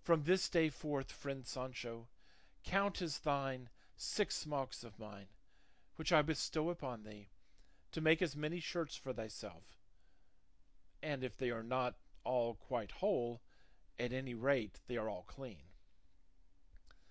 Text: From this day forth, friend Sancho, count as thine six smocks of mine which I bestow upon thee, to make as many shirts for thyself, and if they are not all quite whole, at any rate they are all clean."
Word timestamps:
From 0.00 0.24
this 0.24 0.48
day 0.48 0.70
forth, 0.70 1.12
friend 1.12 1.46
Sancho, 1.46 2.08
count 2.64 3.02
as 3.02 3.18
thine 3.18 3.68
six 3.94 4.34
smocks 4.34 4.82
of 4.84 4.98
mine 4.98 5.28
which 5.96 6.12
I 6.14 6.22
bestow 6.22 6.70
upon 6.70 7.02
thee, 7.04 7.28
to 7.92 8.00
make 8.00 8.22
as 8.22 8.34
many 8.34 8.58
shirts 8.58 8.96
for 8.96 9.12
thyself, 9.12 9.78
and 11.02 11.22
if 11.22 11.36
they 11.36 11.50
are 11.50 11.62
not 11.62 11.94
all 12.24 12.54
quite 12.54 12.90
whole, 13.04 13.42
at 13.98 14.14
any 14.14 14.32
rate 14.32 14.80
they 14.86 14.96
are 14.96 15.10
all 15.10 15.24
clean." 15.24 15.64